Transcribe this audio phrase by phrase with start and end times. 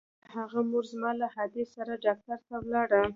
[0.23, 3.01] د هغه مور زما له ادې سره ډاکتر ته ولاړه.